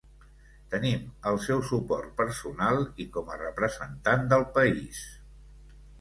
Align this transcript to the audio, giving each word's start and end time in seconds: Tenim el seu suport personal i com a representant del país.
Tenim 0.69 1.03
el 1.31 1.35
seu 1.43 1.61
suport 1.71 2.09
personal 2.21 2.81
i 3.05 3.07
com 3.19 3.29
a 3.35 3.39
representant 3.43 4.29
del 4.33 4.47
país. 4.57 5.07